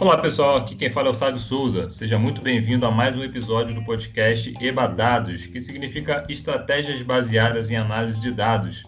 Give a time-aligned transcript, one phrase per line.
[0.00, 1.86] Olá pessoal, aqui quem fala é o Sávio Souza.
[1.90, 7.70] Seja muito bem-vindo a mais um episódio do podcast EBA Dados, que significa Estratégias Baseadas
[7.70, 8.86] em Análise de Dados.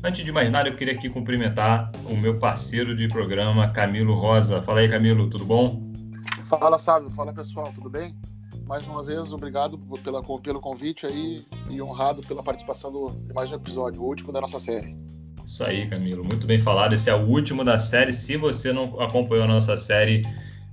[0.00, 4.62] Antes de mais nada, eu queria aqui cumprimentar o meu parceiro de programa, Camilo Rosa.
[4.62, 5.82] Fala aí, Camilo, tudo bom?
[6.44, 7.10] Fala, Sávio.
[7.10, 8.14] Fala, pessoal, tudo bem?
[8.64, 13.50] Mais uma vez, obrigado pela, pelo convite aí e honrado pela participação do, de mais
[13.50, 14.96] um episódio, o último da nossa série.
[15.44, 16.24] Isso aí, Camilo.
[16.24, 16.94] Muito bem falado.
[16.94, 18.12] Esse é o último da série.
[18.12, 20.22] Se você não acompanhou a nossa série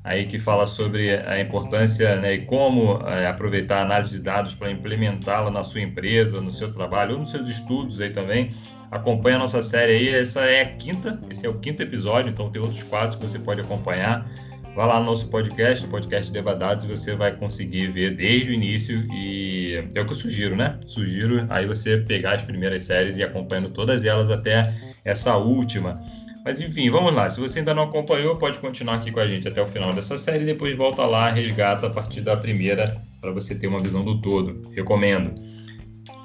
[0.03, 4.53] aí que fala sobre a importância né, e como é, aproveitar a análise de dados
[4.53, 8.51] para implementá-la na sua empresa, no seu trabalho ou nos seus estudos aí também.
[8.89, 10.09] Acompanhe a nossa série aí.
[10.09, 13.39] Essa é a quinta, esse é o quinto episódio, então tem outros quatro que você
[13.39, 14.29] pode acompanhar.
[14.75, 18.53] Vá lá no nosso podcast, o podcast Devadados, e você vai conseguir ver desde o
[18.53, 20.79] início e é o que eu sugiro, né?
[20.85, 26.01] Sugiro aí você pegar as primeiras séries e acompanhando todas elas até essa última.
[26.43, 27.29] Mas enfim, vamos lá.
[27.29, 30.17] Se você ainda não acompanhou, pode continuar aqui com a gente até o final dessa
[30.17, 34.03] série e depois volta lá, resgata a partir da primeira para você ter uma visão
[34.03, 34.61] do todo.
[34.71, 35.35] Recomendo.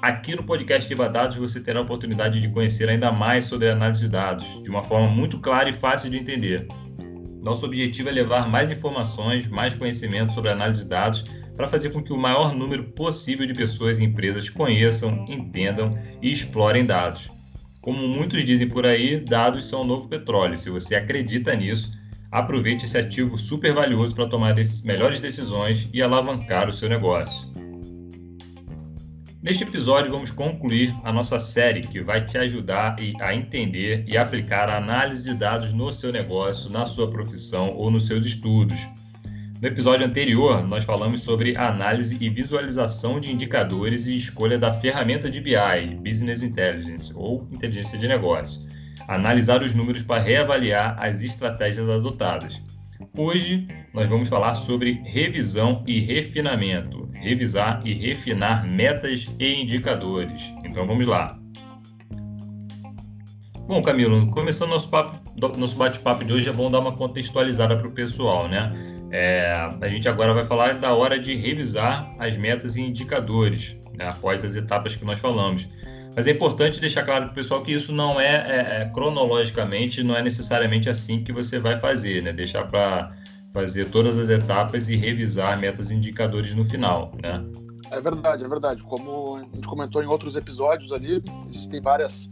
[0.01, 4.01] Aqui no podcast Devadados você terá a oportunidade de conhecer ainda mais sobre a análise
[4.01, 6.67] de dados, de uma forma muito clara e fácil de entender.
[7.41, 11.23] Nosso objetivo é levar mais informações, mais conhecimento sobre análise de dados
[11.55, 15.89] para fazer com que o maior número possível de pessoas e empresas conheçam, entendam
[16.21, 17.31] e explorem dados.
[17.87, 20.57] Como muitos dizem por aí, dados são o novo petróleo.
[20.57, 21.97] Se você acredita nisso,
[22.29, 27.47] aproveite esse ativo super valioso para tomar melhores decisões e alavancar o seu negócio.
[29.41, 34.67] Neste episódio, vamos concluir a nossa série que vai te ajudar a entender e aplicar
[34.67, 38.85] a análise de dados no seu negócio, na sua profissão ou nos seus estudos.
[39.59, 45.31] No episódio anterior, nós falamos sobre análise e visualização de indicadores e escolha da ferramenta
[45.31, 48.69] de BI, Business Intelligence, ou inteligência de negócio.
[49.07, 52.61] Analisar os números para reavaliar as estratégias adotadas.
[53.17, 60.53] Hoje nós vamos falar sobre revisão e refinamento, revisar e refinar metas e indicadores.
[60.63, 61.35] Então vamos lá.
[63.67, 64.91] Bom, Camilo, começando nosso,
[65.57, 68.96] nosso bate-papo de hoje, é bom dar uma contextualizada para o pessoal, né?
[69.11, 74.09] É, a gente agora vai falar da hora de revisar as metas e indicadores, né,
[74.09, 75.67] após as etapas que nós falamos.
[76.17, 80.01] Mas é importante deixar claro para o pessoal que isso não é, é, é, cronologicamente,
[80.01, 82.33] não é necessariamente assim que você vai fazer, né?
[82.33, 83.15] Deixar para
[83.53, 87.45] fazer todas as etapas e revisar metas e indicadores no final, né?
[87.91, 88.81] É verdade, é verdade.
[88.81, 92.27] Como a gente comentou em outros episódios ali, existem várias,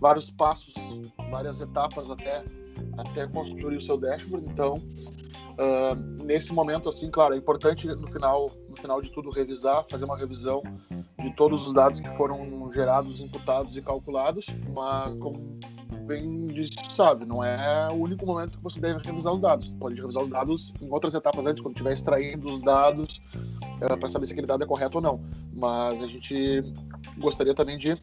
[0.00, 0.74] vários passos,
[1.30, 2.42] várias etapas até,
[2.96, 4.46] até construir o seu dashboard.
[4.50, 4.82] Então,
[5.58, 10.04] uh, nesse momento, assim, claro, é importante no final, no final de tudo revisar, fazer
[10.04, 10.62] uma revisão
[11.20, 15.58] de todos os dados que foram gerados, imputados e calculados, mas como
[16.08, 19.68] bem disse, sabe, não é o único momento que você deve revisar os dados.
[19.78, 23.20] Pode revisar os dados em outras etapas antes, quando estiver extraindo os dados,
[23.82, 25.20] uh, para saber se aquele dado é correto ou não.
[25.52, 26.64] Mas a gente
[27.18, 27.98] gostaria também de uh,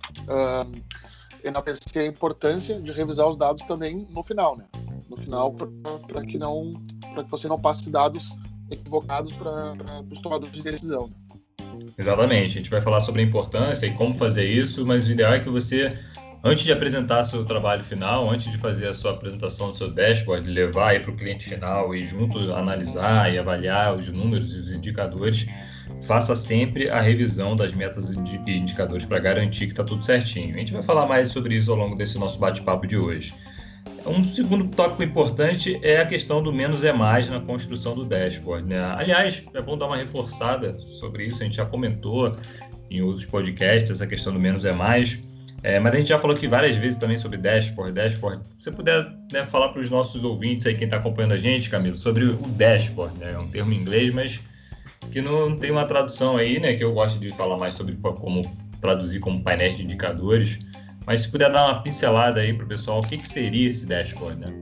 [1.44, 4.66] enaltecer a importância de revisar os dados também no final, né?
[5.10, 6.74] No final, para que não,
[7.14, 8.30] para que você não passe dados
[8.72, 9.76] equivocados para
[10.12, 11.10] os tomadores de decisão.
[11.98, 12.58] Exatamente.
[12.58, 15.40] A gente vai falar sobre a importância e como fazer isso, mas o ideal é
[15.40, 15.98] que você,
[16.44, 20.50] antes de apresentar seu trabalho final, antes de fazer a sua apresentação do seu dashboard,
[20.50, 25.46] levar para o cliente final e junto analisar e avaliar os números e os indicadores,
[26.02, 28.18] faça sempre a revisão das metas e
[28.52, 30.56] indicadores para garantir que está tudo certinho.
[30.56, 33.34] A gente vai falar mais sobre isso ao longo desse nosso bate-papo de hoje.
[34.06, 38.68] Um segundo tópico importante é a questão do menos é mais na construção do dashboard.
[38.68, 38.80] Né?
[38.80, 42.36] Aliás, é bom dar uma reforçada sobre isso, a gente já comentou
[42.90, 45.20] em outros podcasts essa questão do menos é mais.
[45.64, 48.46] É, mas a gente já falou aqui várias vezes também sobre dashboard, dashboard.
[48.60, 51.72] Se você puder né, falar para os nossos ouvintes aí, quem está acompanhando a gente,
[51.72, 53.32] Camilo, sobre o dashboard, né?
[53.32, 54.42] É um termo em inglês, mas
[55.12, 56.76] que não tem uma tradução aí, né?
[56.76, 58.44] Que eu gosto de falar mais sobre como
[58.80, 60.60] traduzir como painéis de indicadores.
[61.06, 63.86] Mas se puder dar uma pincelada aí para o pessoal, o que, que seria esse
[63.86, 64.54] dashboard, né?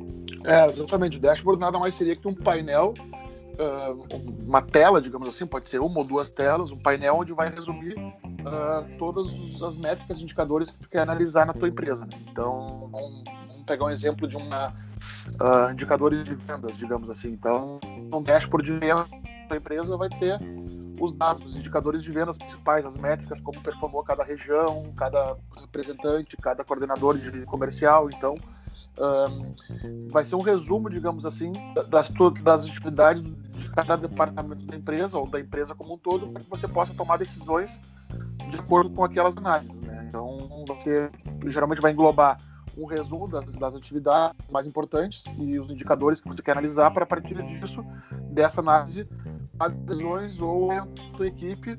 [0.45, 1.17] É, exatamente.
[1.17, 5.79] O dashboard nada mais seria que um painel, uh, uma tela, digamos assim, pode ser
[5.79, 9.31] uma ou duas telas, um painel onde vai resumir uh, todas
[9.61, 12.05] as métricas indicadores que tu quer analisar na tua empresa.
[12.05, 12.19] Né?
[12.29, 13.23] Então, vamos,
[13.65, 14.73] pegar um exemplo de uma
[15.39, 17.29] uh, indicadores de vendas, digamos assim.
[17.29, 17.79] Então,
[18.11, 19.07] um dashboard de venda
[19.49, 20.37] da empresa vai ter
[20.99, 26.37] os dados, os indicadores de vendas principais, as métricas, como performou cada região, cada representante,
[26.37, 28.09] cada coordenador de comercial.
[28.09, 28.35] Então,
[28.99, 31.51] um, vai ser um resumo, digamos assim,
[31.89, 32.09] das,
[32.41, 36.49] das atividades de cada departamento da empresa ou da empresa como um todo, para que
[36.49, 37.79] você possa tomar decisões
[38.49, 39.81] de acordo com aquelas análises.
[39.81, 40.05] Né?
[40.07, 40.37] Então,
[40.67, 41.07] você
[41.47, 42.37] geralmente vai englobar
[42.77, 47.03] um resumo das, das, atividades mais importantes e os indicadores que você quer analisar para
[47.03, 47.85] a partir disso,
[48.31, 49.07] dessa análise,
[49.59, 50.85] adesões ou a
[51.15, 51.77] tua equipe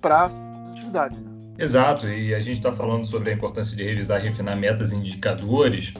[0.00, 1.20] para as atividades.
[1.20, 1.30] Né?
[1.58, 4.96] Exato, e a gente está falando sobre a importância de revisar e refinar metas e
[4.96, 5.92] indicadores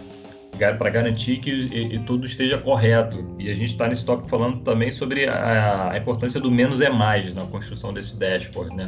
[0.78, 3.34] para garantir que e, e tudo esteja correto.
[3.38, 6.90] E a gente está nesse tópico falando também sobre a, a, importância do menos é
[6.90, 8.86] mais na construção desse dashboard, né?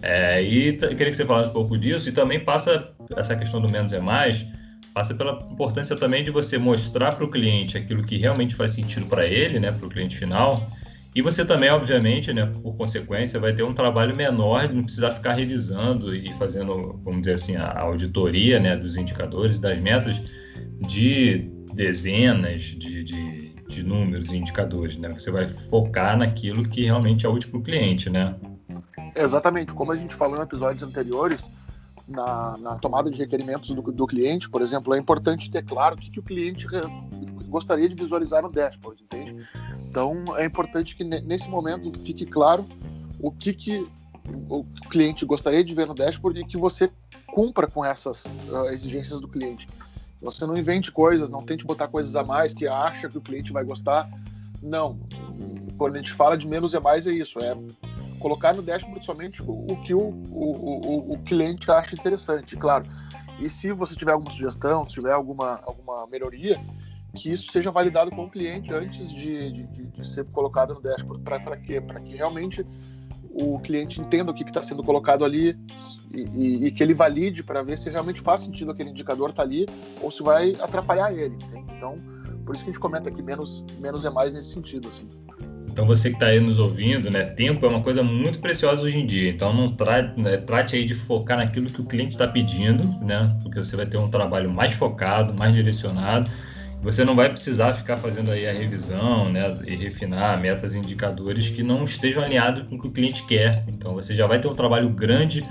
[0.00, 3.68] É, e queria que você falasse um pouco disso e também passa essa questão do
[3.68, 4.46] menos é mais
[4.94, 9.06] passa pela importância também de você mostrar para o cliente aquilo que realmente faz sentido
[9.06, 10.68] para ele, né, para o cliente final.
[11.18, 15.32] E você também, obviamente, né, por consequência, vai ter um trabalho menor não precisar ficar
[15.32, 20.22] revisando e fazendo, vamos dizer assim, a auditoria né, dos indicadores das metas
[20.86, 24.96] de dezenas de, de, de números e indicadores.
[24.96, 25.08] Né?
[25.08, 28.36] Você vai focar naquilo que realmente é útil para o cliente, né?
[29.16, 29.74] Exatamente.
[29.74, 31.50] Como a gente falou em episódios anteriores,
[32.06, 35.98] na, na tomada de requerimentos do, do, cliente, por exemplo, é importante ter claro o
[35.98, 36.64] que, que o cliente
[37.48, 39.07] gostaria de visualizar no dashboard?
[39.98, 42.64] Então, é importante que nesse momento fique claro
[43.18, 43.84] o que, que
[44.48, 46.88] o cliente gostaria de ver no dashboard e que você
[47.26, 49.66] cumpra com essas uh, exigências do cliente.
[50.22, 53.52] Você não invente coisas, não tente botar coisas a mais que acha que o cliente
[53.52, 54.08] vai gostar.
[54.62, 55.00] Não.
[55.76, 57.40] Quando a gente fala de menos é mais, é isso.
[57.40, 57.56] É
[58.20, 62.86] colocar no dashboard somente o que o, o, o, o cliente acha interessante, claro.
[63.40, 66.56] E se você tiver alguma sugestão, se tiver alguma, alguma melhoria,
[67.18, 71.22] que isso seja validado com o cliente antes de, de, de ser colocado no dashboard.
[71.22, 71.80] Para quê?
[71.80, 72.64] Para que realmente
[73.30, 75.56] o cliente entenda o que está sendo colocado ali
[76.12, 79.42] e, e, e que ele valide para ver se realmente faz sentido aquele indicador estar
[79.42, 79.66] tá ali
[80.00, 81.34] ou se vai atrapalhar ele.
[81.34, 81.72] Entende?
[81.76, 81.96] Então,
[82.44, 84.88] por isso que a gente comenta que menos, menos é mais nesse sentido.
[84.88, 85.06] Assim.
[85.78, 88.98] Então você que está aí nos ouvindo, né, tempo é uma coisa muito preciosa hoje
[88.98, 89.30] em dia.
[89.30, 93.36] Então não trate, né, trate aí de focar naquilo que o cliente está pedindo, né,
[93.42, 96.28] porque você vai ter um trabalho mais focado, mais direcionado.
[96.82, 101.50] Você não vai precisar ficar fazendo aí a revisão, né, e refinar metas e indicadores
[101.50, 103.64] que não estejam alinhados com o que o cliente quer.
[103.66, 105.44] Então você já vai ter um trabalho grande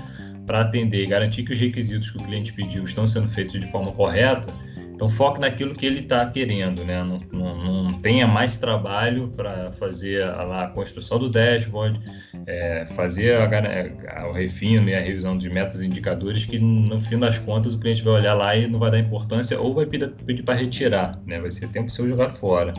[0.46, 3.70] para atender e garantir que os requisitos que o cliente pediu estão sendo feitos de
[3.70, 4.52] forma correta
[4.98, 7.04] então foque naquilo que ele está querendo, né?
[7.04, 12.00] Não, não, não, tenha mais trabalho para fazer a, lá, a, construção do dashboard,
[12.44, 16.98] é, fazer a, a, o refino e a revisão de metas e indicadores que no
[16.98, 19.86] fim das contas o cliente vai olhar lá e não vai dar importância ou vai
[19.86, 21.38] pedir, pedir para retirar, né?
[21.38, 22.74] Vai ser tempo seu jogar fora.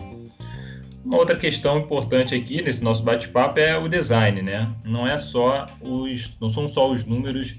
[1.06, 4.70] Uma outra questão importante aqui nesse nosso bate-papo é o design, né?
[4.84, 7.56] Não é só os, não são só os números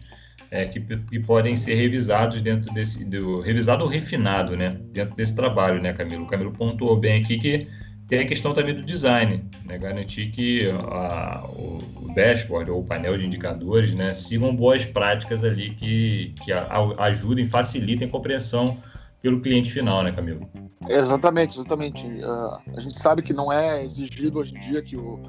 [0.51, 5.35] é, que, que, podem ser revisados dentro desse do revisado ou refinado, né, dentro desse
[5.35, 6.25] trabalho, né, Camilo?
[6.25, 7.69] O Camilo pontuou bem aqui que
[8.09, 12.85] tem a questão também do design, né, garantir que a, o, o, dashboard ou o
[12.85, 18.11] painel de indicadores, né, sigam boas práticas ali que, que a, a, ajudem, facilitem a
[18.11, 18.77] compreensão
[19.23, 20.49] pelo cliente final, né, Camilo?
[20.89, 22.07] Exatamente, exatamente.
[22.07, 25.21] Uh, a gente sabe que não é exigido hoje em dia que o,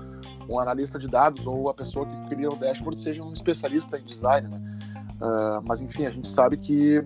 [0.49, 4.03] um analista de dados ou a pessoa que cria o dashboard seja um especialista em
[4.03, 4.79] design, né?
[5.21, 7.03] Uh, mas enfim, a gente sabe que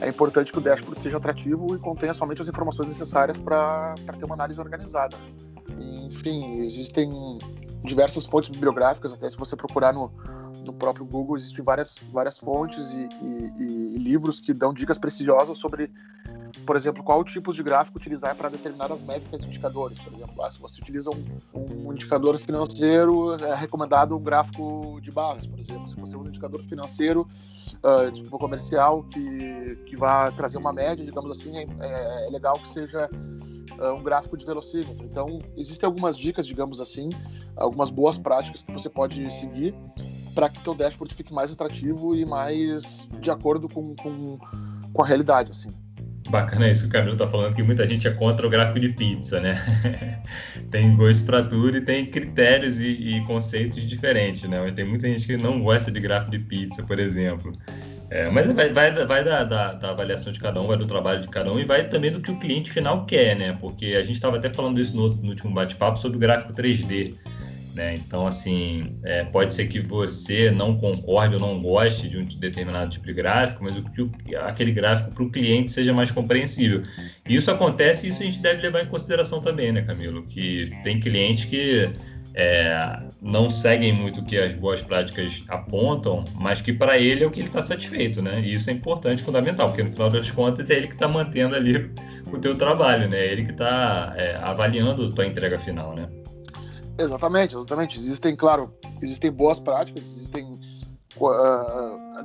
[0.00, 4.24] é importante que o dashboard seja atrativo e contenha somente as informações necessárias para ter
[4.24, 5.16] uma análise organizada.
[5.78, 7.10] Enfim, existem
[7.84, 10.10] diversas fontes bibliográficas, até se você procurar no,
[10.64, 15.58] no próprio Google, existem várias, várias fontes e, e, e livros que dão dicas preciosas
[15.58, 15.90] sobre
[16.66, 19.98] por exemplo, qual tipo de gráfico utilizar para determinadas métricas e indicadores.
[19.98, 25.10] Por exemplo, ah, se você utiliza um, um, indicador financeiro, é recomendado um gráfico de
[25.10, 25.88] barras, por exemplo.
[25.88, 27.28] Se você usa um indicador financeiro,
[27.82, 32.58] uh, desculpa, comercial, que, que vai trazer uma média, digamos assim, é, é, é legal
[32.58, 33.08] que seja
[33.78, 35.04] uh, um gráfico de velocímetro.
[35.04, 37.08] Então, existem algumas dicas, digamos assim,
[37.56, 39.74] algumas boas práticas que você pode seguir
[40.34, 44.38] para que teu dashboard fique mais atrativo e mais de acordo com, com,
[44.92, 45.68] com a realidade, assim.
[46.32, 48.88] Bacana isso que o Camilo está falando, que muita gente é contra o gráfico de
[48.88, 49.62] pizza, né?
[50.72, 54.58] tem gosto para tudo e tem critérios e, e, conceitos diferentes, né?
[54.58, 57.52] Mas tem muita gente que não gosta de gráfico de pizza, por exemplo.
[58.08, 61.20] É, mas vai, vai, vai da, da, da, avaliação de cada um, vai do trabalho
[61.20, 63.54] de cada um e vai também do que o cliente final quer, né?
[63.60, 67.14] Porque a gente estava até falando isso no, no último bate-papo sobre o gráfico 3D.
[67.74, 67.94] Né?
[67.94, 72.90] Então, assim, é, pode ser que você não concorde ou não goste de um determinado
[72.90, 76.82] tipo de gráfico, mas o que aquele gráfico para o cliente seja mais compreensível.
[77.26, 80.26] E isso acontece e isso a gente deve levar em consideração também, né, Camilo?
[80.26, 81.90] Que tem cliente que
[82.34, 87.26] é, não seguem muito o que as boas práticas apontam, mas que para ele é
[87.26, 88.40] o que ele está satisfeito, né?
[88.40, 91.54] E isso é importante, fundamental, porque no final das contas é ele que está mantendo
[91.54, 91.90] ali
[92.30, 93.18] o teu trabalho, né?
[93.18, 96.08] É ele que está é, avaliando a tua entrega final, né?
[96.98, 97.98] Exatamente, exatamente.
[97.98, 100.60] Existem, claro, existem boas práticas, existem
[101.16, 102.22] uh,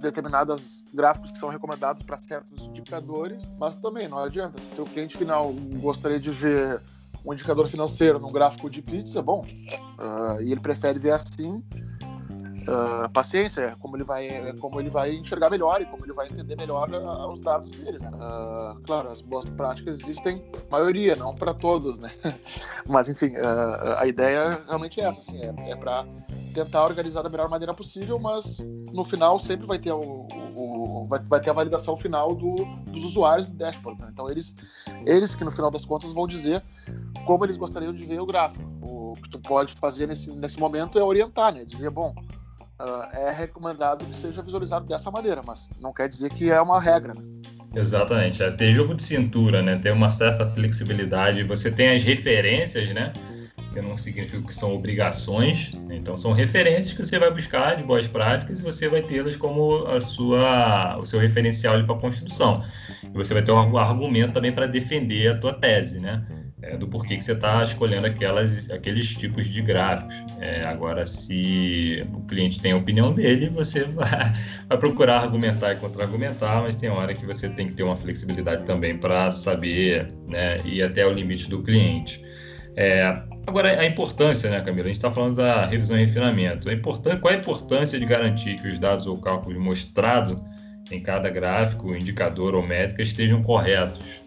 [0.00, 4.60] determinadas gráficos que são recomendados para certos indicadores, mas também não adianta.
[4.60, 6.80] Se o cliente final gostaria de ver
[7.24, 11.62] um indicador financeiro num gráfico de pizza, bom, uh, e ele prefere ver assim,
[12.68, 16.12] uh, paciência, é como ele vai, é como ele vai enxergar melhor e como ele
[16.12, 18.10] vai entender melhor uh, os dados dele, né?
[18.10, 22.10] Uh, claro, as boas práticas existem, maioria, não para todos, né?
[22.88, 23.32] Mas enfim,
[23.96, 26.04] a ideia realmente é essa, assim, é, é para
[26.52, 28.58] tentar organizar da melhor maneira possível, mas
[28.92, 30.26] no final sempre vai ter o,
[30.56, 32.54] o, o vai, vai, ter a validação final do,
[32.86, 34.00] dos usuários do dashboard.
[34.00, 34.08] Né?
[34.12, 34.54] Então eles,
[35.06, 36.62] eles que no final das contas vão dizer
[37.24, 38.64] como eles gostariam de ver o gráfico.
[38.82, 41.64] O que tu pode fazer nesse, nesse momento é orientar, né?
[41.64, 42.14] Dizer, bom,
[42.80, 46.80] uh, é recomendado que seja visualizado dessa maneira, mas não quer dizer que é uma
[46.80, 47.14] regra.
[47.14, 47.22] Né?
[47.74, 49.76] Exatamente, é ter jogo de cintura, né?
[49.76, 51.44] Ter uma certa flexibilidade.
[51.44, 53.12] Você tem as referências, né?
[53.72, 55.94] Que não significa que são obrigações, né?
[55.94, 59.86] então são referências que você vai buscar de boas práticas e você vai tê-las como
[59.86, 62.64] a sua, o seu referencial para a construção.
[63.04, 66.26] E você vai ter um argumento também para defender a tua tese, né?
[66.62, 70.14] É, do porquê que você está escolhendo aquelas, aqueles tipos de gráficos.
[70.40, 74.34] É, agora, se o cliente tem a opinião dele, você vai,
[74.68, 78.64] vai procurar argumentar e contra-argumentar, mas tem hora que você tem que ter uma flexibilidade
[78.64, 82.22] também para saber né, ir até o limite do cliente.
[82.76, 83.04] É,
[83.46, 84.84] agora, a importância, né, Camila?
[84.84, 86.68] A gente está falando da revisão e refinamento.
[86.68, 90.40] É importante, qual a importância de garantir que os dados ou cálculos mostrados
[90.90, 94.22] em cada gráfico, indicador ou métrica estejam corretos?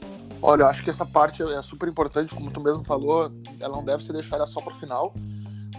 [0.46, 3.32] Olha, eu acho que essa parte é super importante, como tu mesmo falou,
[3.62, 5.14] ela não deve ser deixada só para o final,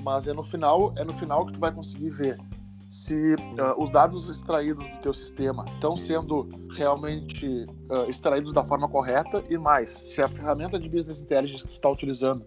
[0.02, 2.40] mas é no final, é no final que tu vai conseguir ver
[2.88, 8.88] se uh, os dados extraídos do teu sistema estão sendo realmente uh, extraídos da forma
[8.88, 12.46] correta e mais, se a ferramenta de business intelligence que tu está utilizando,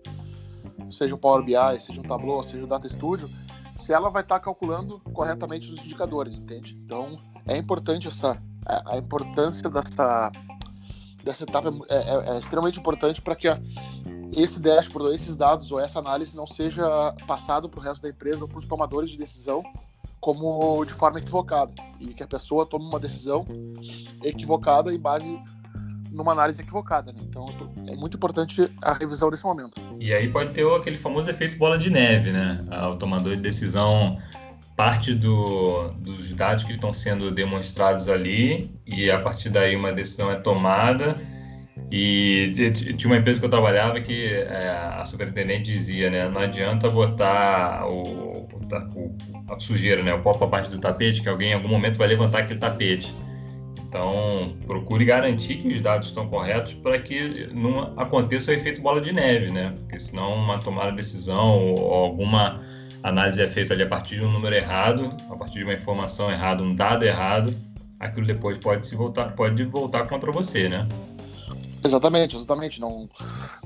[0.90, 3.30] seja o Power BI, seja o Tableau, seja o Data Studio,
[3.78, 6.76] se ela vai estar tá calculando corretamente os indicadores, entende?
[6.84, 10.32] Então é importante essa a importância dessa
[11.28, 13.60] dessa etapa é, é, é extremamente importante para que a,
[14.36, 18.44] esse dashboard, esses dados ou essa análise não seja passado para o resto da empresa
[18.44, 19.64] ou para os tomadores de decisão
[20.20, 23.46] como de forma equivocada e que a pessoa tome uma decisão
[24.24, 25.40] equivocada em base
[26.12, 27.12] numa análise equivocada.
[27.12, 27.20] Né?
[27.24, 27.46] Então
[27.86, 29.80] é muito importante a revisão desse momento.
[30.00, 32.60] E aí pode ter aquele famoso efeito bola de neve, né?
[32.92, 34.18] O tomador de decisão
[34.78, 40.32] parte do, dos dados que estão sendo demonstrados ali e a partir daí uma decisão
[40.32, 41.16] é tomada.
[41.92, 46.90] E tinha uma empresa que eu trabalhava que é, a superintendente dizia, né, não adianta
[46.90, 49.16] botar o, o,
[49.50, 52.08] a sujeira, né, o pó para parte do tapete, que alguém em algum momento vai
[52.08, 53.16] levantar aquele tapete.
[53.88, 59.00] Então, procure garantir que os dados estão corretos para que não aconteça o efeito bola
[59.00, 59.74] de neve, né?
[59.80, 62.60] Porque senão uma tomada de decisão ou alguma
[63.04, 65.74] a análise é feita ali a partir de um número errado, a partir de uma
[65.74, 67.56] informação errada, um dado errado,
[68.00, 70.88] aquilo depois pode se voltar, pode voltar contra você, né?
[71.84, 72.82] Exatamente, exatamente.
[72.82, 73.10] Não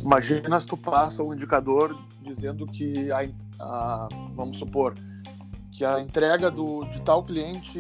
[0.04, 3.24] imagina se tu passa um indicador dizendo que a,
[3.60, 4.94] a vamos supor
[5.72, 7.80] que a entrega do, de tal cliente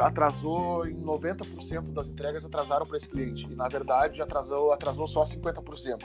[0.00, 5.24] atrasou em 90% das entregas atrasaram para esse cliente e na verdade atrasou atrasou só
[5.24, 6.04] 50%.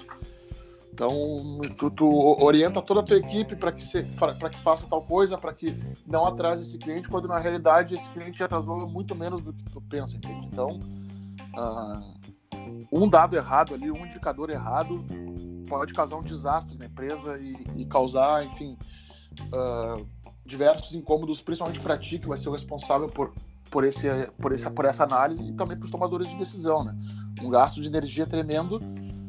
[0.98, 5.54] Então, tu, tu, orienta toda a tua equipe para que, que faça tal coisa, para
[5.54, 5.72] que
[6.08, 9.80] não atrase esse cliente, quando na realidade esse cliente atrasou muito menos do que tu
[9.80, 10.48] pensa, entende?
[10.48, 10.80] Então,
[11.56, 15.06] uh, um dado errado ali, um indicador errado,
[15.70, 18.76] pode causar um desastre na empresa e, e causar, enfim,
[19.54, 20.04] uh,
[20.44, 23.36] diversos incômodos, principalmente para ti, que vai ser o responsável por,
[23.70, 24.08] por, esse,
[24.42, 26.98] por, esse, por essa análise, e também para os tomadores de decisão, né?
[27.40, 28.80] Um gasto de energia tremendo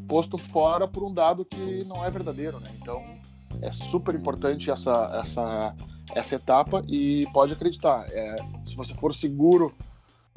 [0.09, 2.71] posto fora por um dado que não é verdadeiro, né?
[2.81, 3.05] Então
[3.62, 5.75] é super importante essa essa
[6.15, 9.75] essa etapa e pode acreditar, é, se você for seguro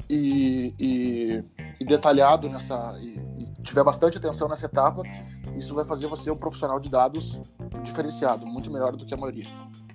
[0.08, 1.44] e, e,
[1.80, 5.02] e detalhado nessa e, e, tiver bastante atenção nessa etapa,
[5.56, 7.40] isso vai fazer você um profissional de dados
[7.82, 9.46] diferenciado, muito melhor do que a maioria.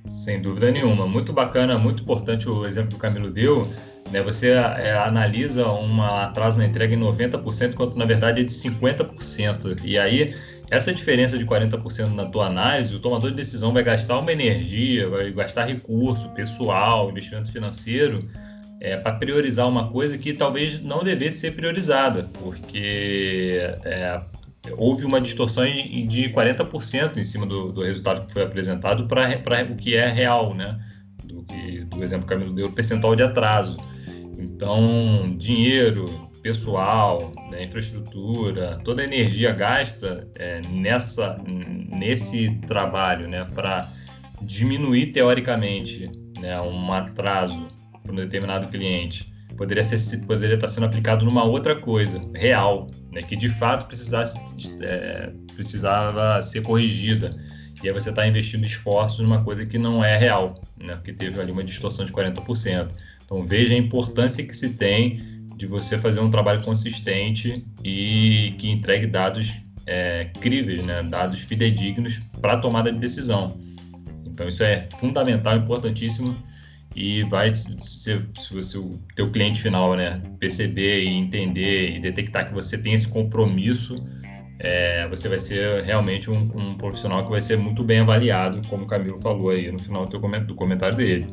[0.07, 3.67] Sem dúvida nenhuma, muito bacana, muito importante o exemplo que o Camilo deu
[4.11, 8.51] né, você é, analisa um atraso na entrega em 90%, quando na verdade é de
[8.51, 9.79] 50%.
[9.83, 10.35] E aí,
[10.69, 15.09] essa diferença de 40% na tua análise, o tomador de decisão vai gastar uma energia,
[15.09, 18.27] vai gastar recurso, pessoal, investimento financeiro,
[18.79, 24.21] é, para priorizar uma coisa que talvez não devesse ser priorizada, porque é,
[24.75, 29.75] houve uma distorção de 40% em cima do, do resultado que foi apresentado para o
[29.75, 30.79] que é real, né?
[31.23, 33.77] Do, que, do exemplo que o Camilo deu, percentual de atraso.
[34.37, 43.91] Então, dinheiro, pessoal, né, infraestrutura, toda a energia gasta é, nessa, nesse trabalho né, para
[44.41, 47.67] diminuir teoricamente né, um atraso
[48.03, 53.21] para um determinado cliente poderia, ser, poderia estar sendo aplicado numa outra coisa, real, né,
[53.21, 54.39] que de fato precisasse,
[54.81, 57.31] é, precisava ser corrigida.
[57.83, 61.41] E aí você está investindo esforços numa coisa que não é real, né, porque teve
[61.41, 62.89] ali uma distorção de 40%.
[63.27, 65.21] Então veja a importância que se tem
[65.57, 69.53] de você fazer um trabalho consistente e que entregue dados
[69.85, 73.59] é, críveis, né, dados fidedignos para a tomada de decisão.
[74.25, 76.37] Então isso é fundamental, importantíssimo
[76.95, 77.75] e vai se,
[78.33, 83.07] se o teu cliente final né perceber e entender e detectar que você tem esse
[83.07, 83.95] compromisso
[84.59, 88.85] é, você vai ser realmente um, um, profissional que vai ser muito bem avaliado como
[88.85, 91.27] o Camilo falou aí no final do, teu, do comentário dele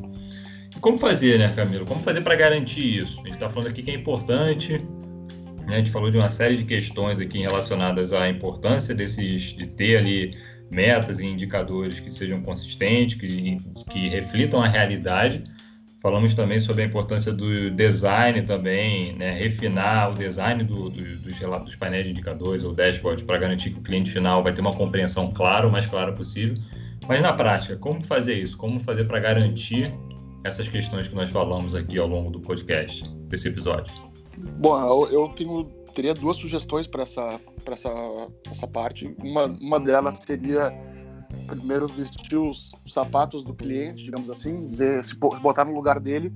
[0.80, 3.90] como fazer né Camilo como fazer para garantir isso a gente está falando aqui que
[3.90, 4.78] é importante
[5.66, 5.74] né?
[5.74, 9.98] a gente falou de uma série de questões aqui relacionadas à importância desses de ter
[9.98, 10.30] ali
[10.70, 13.58] metas e indicadores que sejam consistentes, que,
[13.90, 15.44] que reflitam a realidade.
[16.00, 19.32] Falamos também sobre a importância do design também, né?
[19.32, 23.78] refinar o design do, do, dos, dos painéis de indicadores ou dashboard para garantir que
[23.78, 26.56] o cliente final vai ter uma compreensão clara, o mais clara possível.
[27.08, 28.56] Mas na prática, como fazer isso?
[28.56, 29.90] Como fazer para garantir
[30.44, 33.92] essas questões que nós falamos aqui ao longo do podcast, desse episódio?
[34.58, 39.14] Bom, eu, tenho teria duas sugestões para essa, essa, essa parte.
[39.18, 40.72] Uma, uma delas seria
[41.46, 46.32] primeiro vestir os sapatos do cliente, digamos assim, ver, se botar no lugar dele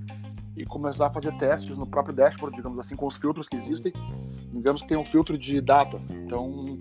[0.57, 3.93] e começar a fazer testes no próprio dashboard, digamos assim, com os filtros que existem.
[4.53, 6.00] Digamos que tem um filtro de data.
[6.11, 6.79] Então,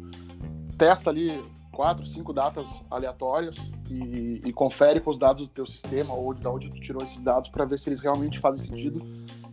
[0.78, 1.44] testa ali
[1.78, 3.56] quatro, cinco datas aleatórias
[3.88, 7.22] e, e confere com os dados do teu sistema ou de onde tu tirou esses
[7.22, 9.00] dados para ver se eles realmente fazem sentido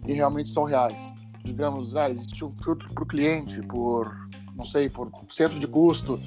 [0.07, 1.07] e realmente são reais
[1.45, 4.11] digamos, ah, existe um filtro para o cliente, por,
[4.57, 6.19] não sei, por centro de custo,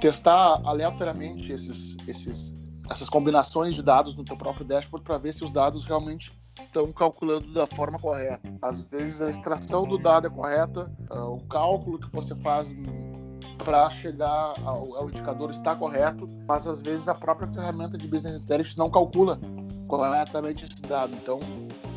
[0.00, 2.54] testar aleatoriamente esses, esses,
[2.88, 6.92] essas combinações de dados no teu próprio dashboard para ver se os dados realmente estão
[6.92, 8.40] calculando da forma correta.
[8.62, 12.72] Às vezes a extração do dado é correta, uh, o cálculo que você faz
[13.58, 18.40] para chegar ao, ao, indicador está correto, mas às vezes a própria ferramenta de Business
[18.40, 19.38] Intelligence não calcula
[19.86, 21.12] corretamente esse dado.
[21.14, 21.40] Então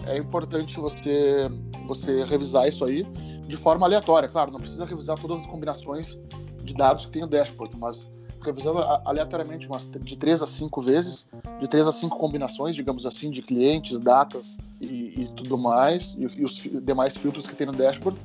[0.05, 1.49] é importante você
[1.85, 3.03] você revisar isso aí
[3.47, 4.27] de forma aleatória.
[4.27, 6.17] Claro, não precisa revisar todas as combinações
[6.63, 8.09] de dados que tem o dashboard, mas
[8.43, 11.25] revisando aleatoriamente umas de três a cinco vezes,
[11.59, 16.41] de três a cinco combinações, digamos assim, de clientes, datas e, e tudo mais, e,
[16.41, 18.19] e, os demais filtros que tem no dashboard,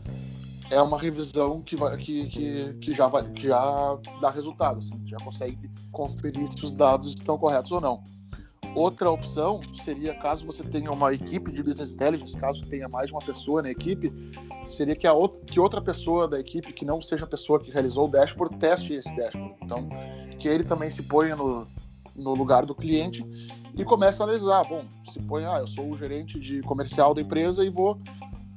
[0.73, 4.99] é uma revisão que, vai, que, que, que, já, vai, que já dá resultado, assim,
[5.07, 8.03] já consegue conferir se os dados estão corretos ou não.
[8.75, 13.13] Outra opção seria, caso você tenha uma equipe de business intelligence, caso tenha mais de
[13.13, 14.11] uma pessoa na equipe,
[14.67, 17.71] seria que, a outra, que outra pessoa da equipe, que não seja a pessoa que
[17.71, 19.55] realizou o dashboard, teste esse dashboard.
[19.63, 19.91] Então,
[20.39, 21.67] que ele também se ponha no,
[22.17, 23.23] no lugar do cliente
[23.77, 24.65] e comece a analisar.
[24.65, 28.01] Bom, se põe, ah, eu sou o gerente de comercial da empresa e vou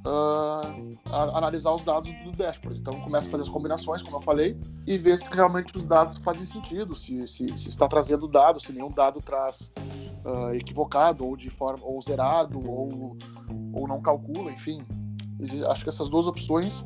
[0.05, 2.79] uh, analisar os dados do dashboard.
[2.79, 6.17] Então, começa a fazer as combinações, como eu falei, e ver se realmente os dados
[6.17, 9.73] fazem sentido, se, se, se está trazendo dados, se nenhum dado traz
[10.23, 13.17] uh, equivocado, ou de forma ou zerado, ou,
[13.73, 14.85] ou não calcula, enfim.
[15.69, 16.85] Acho que essas duas opções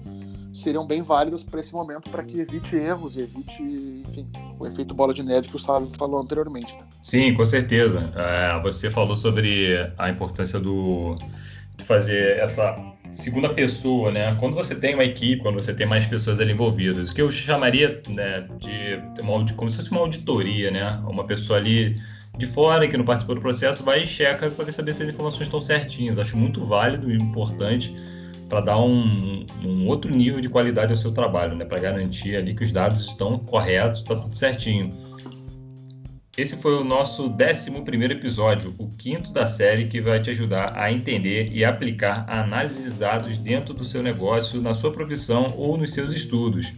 [0.51, 4.27] seriam bem válidas para esse momento para que evite erros e evite, enfim,
[4.57, 6.73] o efeito bola de neve que o Sávio falou anteriormente.
[6.73, 6.81] Né?
[7.01, 8.11] Sim, com certeza.
[8.15, 11.15] É, você falou sobre a importância do,
[11.77, 12.75] de fazer essa
[13.11, 14.35] segunda pessoa, né?
[14.39, 17.31] Quando você tem uma equipe, quando você tem mais pessoas ali envolvidas, o que eu
[17.31, 21.01] chamaria né, de uma, como se fosse uma auditoria, né?
[21.07, 21.95] Uma pessoa ali
[22.37, 25.43] de fora que não participou do processo vai e checa para saber se as informações
[25.43, 26.17] estão certinhas.
[26.17, 27.93] Acho muito válido e importante
[28.47, 31.65] para dar um, um, outro nível de qualidade ao seu trabalho, né?
[31.65, 35.08] Para garantir ali que os dados estão corretos, está tudo certinho.
[36.37, 40.91] Esse foi o nosso 11 episódio, o quinto da série que vai te ajudar a
[40.91, 45.77] entender e aplicar a análise de dados dentro do seu negócio, na sua profissão ou
[45.77, 46.73] nos seus estudos.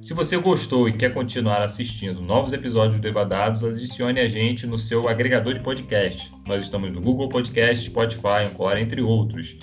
[0.00, 4.78] Se você gostou e quer continuar assistindo novos episódios do Evadados, adicione a gente no
[4.78, 6.30] seu agregador de podcast.
[6.46, 9.56] Nós estamos no Google Podcast, Spotify, Encore, entre outros.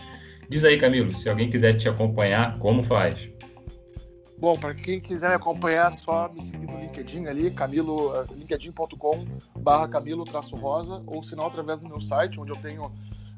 [0.50, 3.30] Diz aí, Camilo, se alguém quiser te acompanhar, como faz?
[4.38, 8.26] Bom, para quem quiser me acompanhar, é só me seguir no LinkedIn ali, camilo, eh,
[8.36, 9.26] linkedin.com
[9.58, 12.92] barra camilo-rosa, ou não, através do meu site, onde eu tenho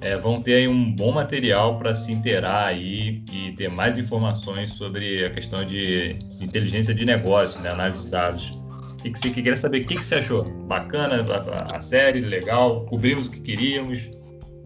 [0.00, 4.70] É, vão ter aí um bom material para se inteirar aí e ter mais informações
[4.74, 8.50] sobre a questão de inteligência de negócio, né, análise de dados.
[8.94, 9.82] O que, você queria saber?
[9.82, 10.44] O que, que você achou?
[10.66, 14.08] Bacana a, a série, legal, cobrimos o que queríamos.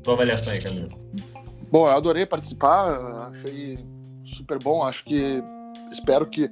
[0.02, 0.88] Tua avaliação aí, Camilo.
[1.70, 3.78] Bom, eu adorei participar, achei
[4.26, 4.82] super bom.
[4.82, 5.42] Acho que
[5.90, 6.50] espero que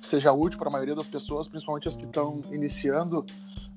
[0.00, 3.24] seja útil para a maioria das pessoas, principalmente as que estão iniciando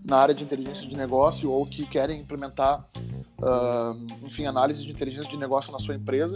[0.04, 2.86] na área de inteligência de negócio ou que querem implementar,
[3.40, 6.36] uh, enfim, análise de inteligência de negócio na sua empresa.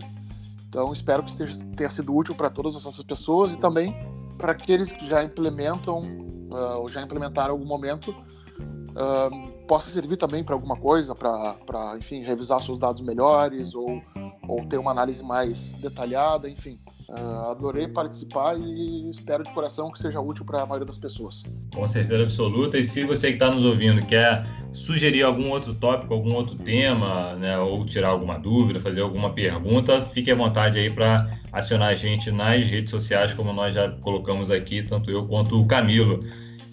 [0.67, 3.95] Então, espero que esteja, tenha sido útil para todas essas pessoas e também
[4.37, 6.03] para aqueles que já implementam
[6.51, 11.95] uh, ou já implementaram em algum momento, uh, possa servir também para alguma coisa, para,
[11.97, 14.01] enfim, revisar seus dados melhores ou
[14.47, 16.79] ou ter uma análise mais detalhada, enfim.
[17.07, 21.43] Uh, adorei participar e espero de coração que seja útil para a maioria das pessoas.
[21.73, 22.79] Com certeza absoluta.
[22.79, 27.35] E se você que está nos ouvindo quer sugerir algum outro tópico, algum outro tema,
[27.35, 31.95] né, ou tirar alguma dúvida, fazer alguma pergunta, fique à vontade aí para acionar a
[31.95, 36.19] gente nas redes sociais, como nós já colocamos aqui, tanto eu quanto o Camilo.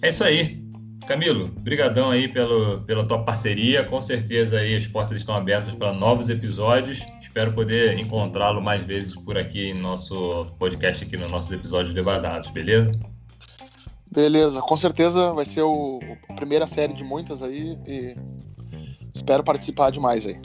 [0.01, 0.63] É isso aí.
[1.07, 3.83] Camilo, brigadão aí pelo, pela tua parceria.
[3.83, 7.01] Com certeza aí as portas estão abertas para novos episódios.
[7.33, 12.47] Espero poder encontrá-lo mais vezes por aqui em nosso podcast, aqui nos nossos episódios debadados,
[12.49, 12.91] beleza?
[14.05, 18.15] Beleza, com certeza vai ser o, a primeira série de muitas aí e
[19.15, 20.39] espero participar demais aí.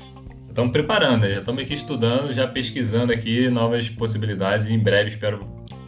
[0.49, 5.41] Estamos preparando, já estamos aqui estudando, já pesquisando aqui novas possibilidades e em breve espero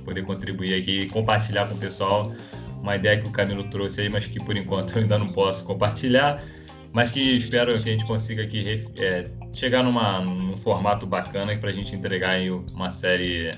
[0.05, 2.31] poder contribuir aqui e compartilhar com o pessoal
[2.79, 5.65] uma ideia que o Camilo trouxe aí, mas que por enquanto eu ainda não posso
[5.65, 6.45] compartilhar,
[6.93, 11.71] mas que espero que a gente consiga aqui é, chegar numa, num formato bacana para
[11.71, 13.53] a gente entregar aí uma série.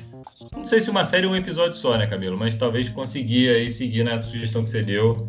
[0.53, 2.37] Não sei se uma série ou um episódio só, né, Camilo?
[2.37, 5.29] Mas talvez conseguir aí seguir na sugestão que você deu,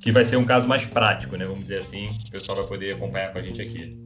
[0.00, 1.44] que vai ser um caso mais prático, né?
[1.44, 4.02] Vamos dizer assim, o pessoal vai poder acompanhar com a gente aqui.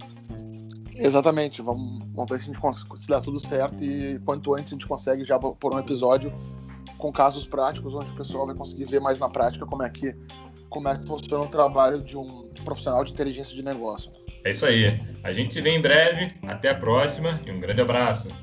[0.95, 4.75] Exatamente, vamos, vamos ver se a gente consegue, se tudo certo e quanto antes a
[4.75, 6.33] gente consegue já por um episódio
[6.99, 10.13] com casos práticos, onde o pessoal vai conseguir ver mais na prática como é que,
[10.69, 14.11] como é que funciona o trabalho de um profissional de inteligência de negócio.
[14.49, 14.99] É isso aí.
[15.23, 16.33] A gente se vê em breve.
[16.47, 18.35] Até a próxima e um grande abraço.